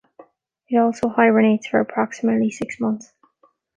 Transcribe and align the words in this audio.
It 0.67 0.77
also 0.77 1.09
hibernates 1.09 1.67
for 1.67 1.79
approximately 1.79 2.49
six 2.49 2.79
months. 2.79 3.13